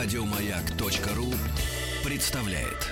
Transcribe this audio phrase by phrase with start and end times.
[0.00, 1.26] Радиомаяк.ру
[2.08, 2.86] представляет.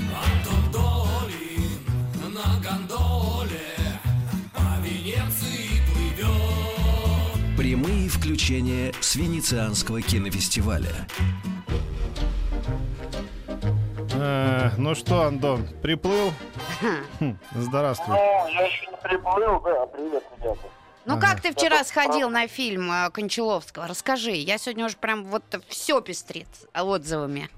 [0.00, 3.60] Антон Долин на гондоле
[4.54, 7.58] по Венеции плывет.
[7.58, 11.06] Прямые включения с Венецианского кинофестиваля.
[14.14, 16.32] Э, ну что, Андон, приплыл?
[17.20, 18.16] Хм, Здравствуй.
[18.16, 20.60] Ну, я еще приплыл, да, привет, ребята.
[21.04, 21.26] Ну Ага.
[21.26, 23.88] как ты вчера сходил на фильм э, Кончаловского?
[23.88, 24.30] Расскажи.
[24.30, 27.48] Я сегодня уже прям вот все пестрит отзывами.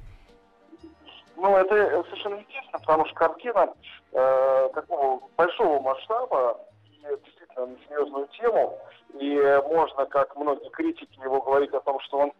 [1.37, 3.69] Ну, это совершенно естественно, потому что картина
[4.13, 8.79] э, такого большого масштаба и действительно на серьезную тему.
[9.21, 12.33] И можно, как многие критики его, говорить о том, что он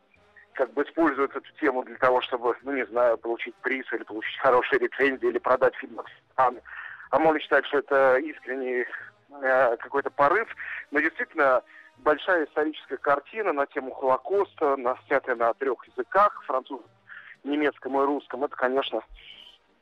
[0.55, 4.39] как бы использует эту тему для того, чтобы, ну, не знаю, получить приз или получить
[4.39, 6.63] хорошие рецензии или продать фильм Оксаны.
[7.15, 8.85] А можно считать, что это искренний
[9.41, 10.49] э, какой-то порыв.
[10.91, 11.63] Но действительно,
[11.99, 16.91] большая историческая картина на тему Холокоста, на, снятая на трех языках, французском,
[17.45, 19.01] немецком и русском, это, конечно,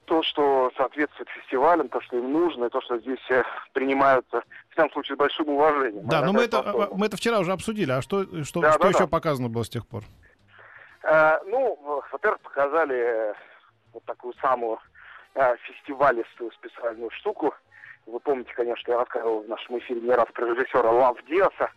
[0.05, 4.73] то, что соответствует фестивалям, то, что им нужно, и то, что здесь э, принимаются, в
[4.75, 6.07] всяком случае, с большим уважением.
[6.09, 6.99] Да, но мы это, По-особому.
[6.99, 7.93] мы это вчера уже обсудили.
[7.93, 9.07] А что, что, Да, что да, еще да.
[9.07, 10.03] показано было с тех пор?
[11.05, 13.35] Э, ну, во-первых, показали э,
[13.95, 14.79] вот такую самую
[15.35, 17.55] э, фестивалистую специальную штуку.
[18.07, 21.71] Вы помните, конечно, я рассказывал в нашем эфире не раз про режиссера Лав Диаса,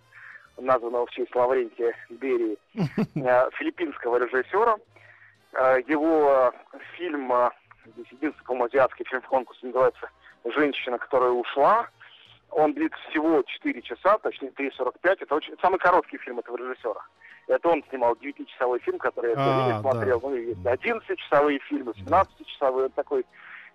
[0.58, 4.78] названного в честь Лаврентия Берии, э, филиппинского режиссера.
[5.53, 6.53] Э, Его
[6.98, 7.31] фильм,
[8.11, 10.09] единственный, азиатский фильм в конкурсе называется
[10.45, 11.88] «Женщина, которая ушла».
[12.52, 14.94] Он длится всего 4 часа, точнее 3.45.
[15.03, 17.02] Это очень, самый короткий фильм этого режиссера.
[17.48, 19.80] Это он снимал 9-часовой фильм, который я А, да.
[19.82, 20.20] смотрел.
[20.22, 23.26] Ну, и 11-часовые фильмы, 17-часовые, такой.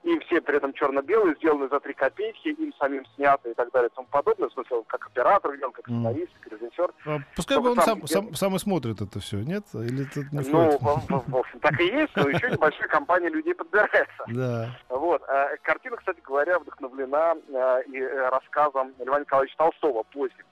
[0.02, 3.90] И все при этом черно-белые, сделаны за 3 копейки, им самим сняты и так далее
[3.92, 4.48] и тому подобное.
[4.48, 6.90] В смысле, он как оператор, он как сценарист, как режиссер.
[7.06, 9.64] А Пускай бы он сам сам, сам, сам и смотрит это все, нет?
[9.74, 13.54] Или это не Ну, в, в- общем, так и есть, но еще небольшая компания людей
[13.54, 14.24] подбирается.
[14.28, 14.70] Да.
[14.88, 15.22] Вот.
[15.28, 20.46] э, Картина, кстати говоря, вдохновлена э, и, э, рассказом Льва Николаевича Толстого поздним.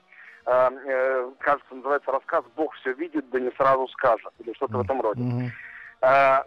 [0.49, 4.81] Э, э, Кажется, называется рассказ «Бог все видит, да не сразу скажет» или что-то в
[4.81, 5.23] этом роде.
[6.01, 6.39] Э,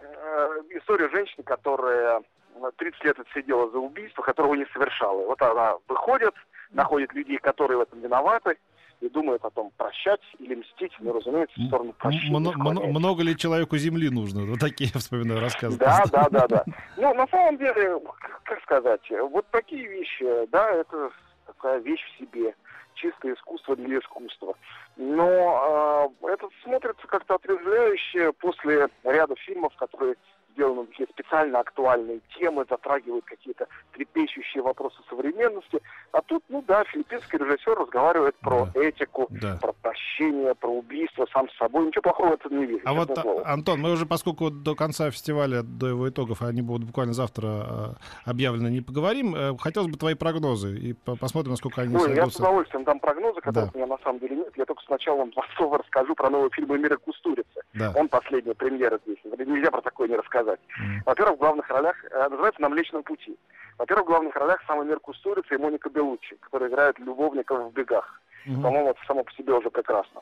[0.70, 2.20] История женщины, которая
[2.56, 5.24] э, 30 лет отсидела за убийство, которого не совершала.
[5.26, 6.34] Вот она выходит,
[6.72, 8.56] находит людей, которые в этом виноваты,
[9.00, 12.30] и думает о том, прощать или мстить, ну, разумеется, в сторону прощения.
[12.30, 12.98] Мно- мно- склоняется.
[12.98, 14.44] Много ли человеку земли нужно?
[14.46, 15.76] Вот такие, я вспоминаю, рассказы.
[15.78, 16.64] Да, да, да, да.
[16.96, 18.00] Ну, на самом деле,
[18.44, 21.10] как сказать, вот такие вещи, да, это
[21.62, 22.54] такая вещь в себе,
[22.94, 24.56] чистое искусство для искусства.
[24.96, 30.16] Но э, это смотрится как-то отрезвляюще после ряда фильмов, которые
[30.52, 35.80] сделаны такие специально актуальные темы, затрагивают какие-то трепещущие вопросы современности.
[36.12, 38.80] А тут, ну да, филиппинский режиссер разговаривает про Да.
[38.80, 39.58] этику, Да.
[39.60, 41.86] про прощение, про убийство сам с собой.
[41.86, 42.82] Ничего плохого в этом не вижу.
[42.84, 43.42] А вот, честное слово.
[43.46, 47.46] а, Антон, мы уже, поскольку до конца фестиваля, до его итогов, они будут буквально завтра
[47.46, 52.00] э, объявлены, не поговорим, э, хотелось бы твои прогнозы и по- посмотрим, насколько они Ой,
[52.02, 52.42] я с сойдутся.
[52.42, 53.74] удовольствием дам прогнозы, которых Да.
[53.74, 54.52] у меня на самом деле нет.
[54.56, 57.60] Я только сначала вам два слова расскажу про новый фильм «Мира Кустурицы».
[57.74, 57.92] Да.
[57.96, 59.18] Он последняя премьера здесь.
[59.24, 60.41] Нельзя про такое не рассказать.
[60.50, 61.02] М.
[61.06, 63.36] Во-первых, в главных ролях, э, называется «На Млечном пути».
[63.78, 68.20] Во-первых, в главных ролях самый мир Кустурицы и Моника Белуччи, которая играет любовников в бегах.
[68.46, 68.62] Мгм.
[68.62, 70.20] По-моему, это само по себе уже прекрасно.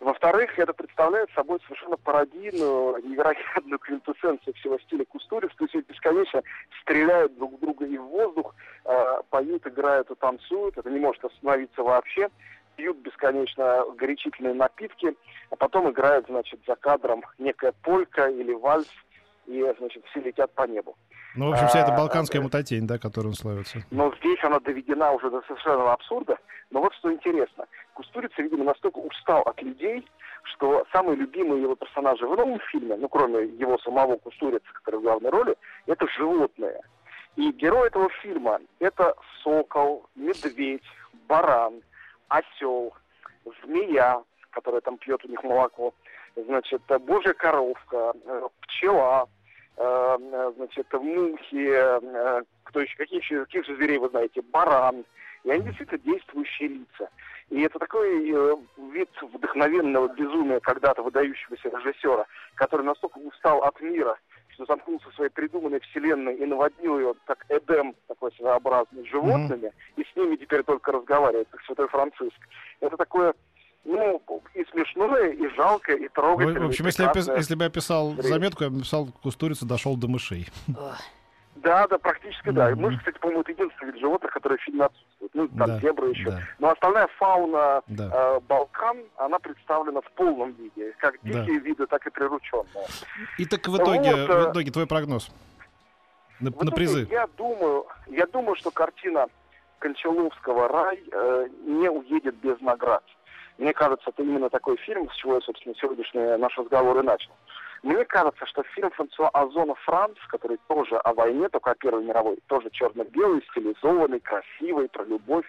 [0.00, 5.50] Во-вторых, это представляет собой совершенно пародийную, невероятную квинтэссенцию всего стиля Кустуриц.
[5.56, 6.42] То есть бесконечно
[6.82, 8.54] стреляют друг в друга и в воздух,
[8.84, 10.76] э, поют, играют и танцуют.
[10.76, 12.28] Это не может остановиться вообще.
[12.76, 15.16] Пьют бесконечно горячительные напитки,
[15.50, 18.90] а потом играют, значит, за кадром некая полька или вальс,
[19.46, 20.96] и, значит, все летят по небу.
[21.36, 23.78] Ну, в общем, вся эта А, балканская а, мутатень, да, которой он славится.
[23.90, 26.38] Но здесь она доведена уже до совершенного абсурда.
[26.70, 27.66] Но вот что интересно.
[27.94, 30.06] Кустурица, видимо, настолько устал от людей,
[30.44, 35.02] что самые любимые его персонажи в новом фильме, ну, кроме его самого Кустурицы, который в
[35.02, 35.56] главной роли,
[35.86, 36.80] это животные.
[37.36, 40.84] И герой этого фильма– это сокол, медведь,
[41.28, 41.82] баран,
[42.28, 42.94] осел,
[43.62, 45.92] змея, которая там пьет у них молоко,
[46.36, 49.28] значит, божья коровка, э, пчела,
[49.76, 55.04] э, э, значит, мухи, кто еще, каких, еще- каких же зверей вы знаете, баран.
[55.44, 57.10] И они действительно действующие лица.
[57.50, 58.18] И это такой
[58.78, 64.16] вид вдохновенного безумия когда-то выдающегося режиссера, который настолько устал от мира,
[64.48, 70.04] что замкнулся в своей придуманной вселенной и наводнил ее, как Эдем, такой своеобразный, животными, и
[70.04, 72.38] с ними теперь только разговаривает, как святой Франциск.
[72.80, 73.34] Это такое,
[73.84, 74.22] ну,
[74.54, 76.62] и смешное, и жалкое, и трогательное.
[76.62, 77.36] в общем, если, я пис- прекрасное.
[77.36, 78.28] если бы я писал Зрелище.
[78.28, 80.48] заметку, я бы написал «Кустурица дошел до мышей».
[81.56, 82.70] Да, да, практически да.
[82.70, 82.82] И Мгм.
[82.82, 85.30] Мышь, кстати, по-моему, это единственный вид животных, который в фильме отсутствует.
[85.34, 86.30] Ну, там Да, зебры еще.
[86.30, 86.40] да.
[86.58, 88.10] Но остальная фауна Да.
[88.12, 90.92] э, Балкан, она представлена в полном виде.
[90.98, 91.28] Как Да.
[91.44, 92.66] дикие виды, так и прирученные.
[93.38, 95.30] И так в итоге, вот, э, в итоге твой прогноз
[96.40, 97.06] на, В на призы.
[97.10, 99.28] Я думаю, я думаю, что картина
[99.78, 103.04] Кончаловского «Рай» э, не уедет без наград.
[103.58, 107.30] Мне кажется, это именно такой фильм, с чего я, собственно, сегодняшний наш разговор и начал.
[107.82, 112.38] Мне кажется, что фильм Франсуа Озона «Франц», который тоже о войне, только о Первой мировой,
[112.46, 115.46] тоже черно-белый, стилизованный, красивый, про любовь,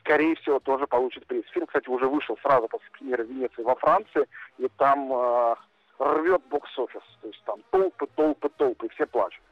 [0.00, 1.44] скорее всего, тоже получит приз.
[1.52, 4.26] Фильм, кстати, уже вышел сразу после премьеры Венеции во Франции,
[4.58, 5.54] и там э,
[5.98, 7.02] рвет бокс-офис.
[7.22, 9.42] То есть там толпы, толпы, толпы, и все плачут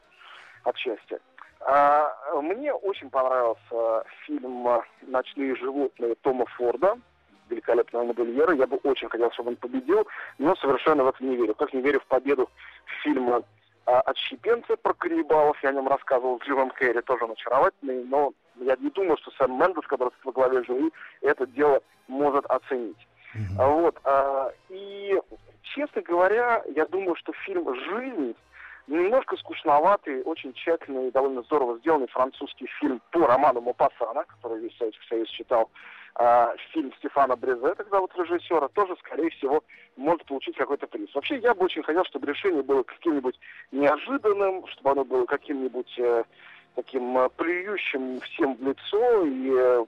[0.64, 1.20] от счастья.
[1.60, 4.68] А, мне очень понравился фильм
[5.02, 6.98] «Ночные животные» Тома Форда,
[7.48, 8.54] великолепного модельера.
[8.54, 10.06] Я бы очень хотел, чтобы он победил,
[10.38, 11.54] но совершенно в это не верю.
[11.54, 12.48] Как не верю в победу
[13.02, 13.42] фильма
[13.86, 15.56] а, «Отщепенцы» про каннибалов.
[15.62, 19.30] Я о нем рассказывал с Джимом Керри, тоже он очаровательный, но я не думаю, что
[19.32, 23.06] Сэм Мендес, который во главе жюри, это дело может оценить.
[23.58, 23.98] А Вот.
[24.04, 25.20] а, И,
[25.62, 28.34] честно говоря, я думаю, что фильм «Жизнь»
[28.86, 34.76] немножко скучноватый, очень тщательный и довольно здорово сделанный французский фильм по роману Мопассана, который весь
[34.76, 35.70] Советский Союз читал.
[36.18, 39.62] А, фильм Стефана Брезе, так зовут режиссера, тоже, скорее всего,
[39.96, 41.14] может получить какой-то приз.
[41.14, 43.38] Вообще, я бы очень хотел, чтобы решение было каким-нибудь
[43.70, 46.24] неожиданным, чтобы оно было каким-нибудь э,
[46.74, 49.84] таким э, плюющим всем в лицо и э,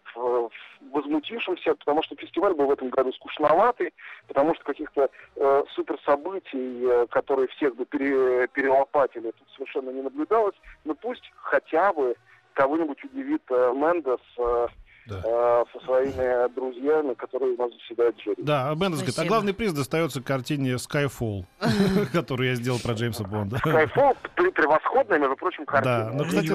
[0.93, 3.95] возмутившимся, потому что фестиваль был в этом году скучноватый,
[4.27, 10.57] потому что каких-то э, суперсобытий, э, которые всех бы пере- перелопатили, тут совершенно не наблюдалось.
[10.85, 12.17] Но пусть хотя бы
[12.53, 14.67] кого-нибудь удивит э, Мендес э,
[15.09, 15.23] Да.
[15.25, 18.43] э, со своими друзьями, которые у нас заседают в жюри.
[18.43, 21.45] Да, Бендес говорит, а главный приз достается картине Skyfall,
[22.13, 23.57] которую я сделал про Джеймса Бонда.
[23.65, 24.51] Skyfall при-
[24.99, 26.05] превосходная, между прочим, картина.
[26.05, 26.49] Да, ну, кстати,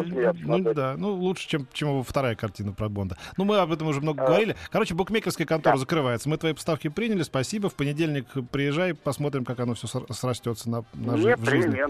[0.43, 3.17] ну, да, ну, лучше, чем, чем вторая картина про Бонда.
[3.37, 4.27] Ну, мы об этом уже много А.
[4.27, 4.55] говорили.
[4.71, 5.79] Короче, букмекерская контора Да.
[5.79, 6.29] закрывается.
[6.29, 7.69] Мы твои поставки приняли, спасибо.
[7.69, 11.81] В понедельник приезжай, посмотрим, как оно все срастется на, на жи- в жизни.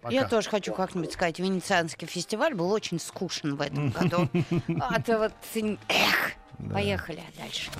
[0.00, 0.14] Пока.
[0.14, 4.28] Я тоже хочу как-нибудь сказать, Венецианский фестиваль был очень скучен в этом году.
[4.80, 6.32] А ты вот, эх,
[6.72, 7.70] поехали дальше.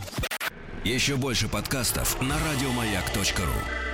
[0.84, 3.85] Еще больше подкастов на радиомаяк.ру.